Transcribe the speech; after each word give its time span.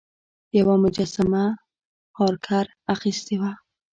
یوه 0.59 0.75
مجسمه 0.83 1.45
هارکر 2.17 2.65
اخیستې 2.95 3.35
وه. 3.41 3.51